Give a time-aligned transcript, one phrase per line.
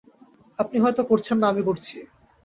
[0.59, 1.95] আপনি হয়তো করছেন না, আমি করছি!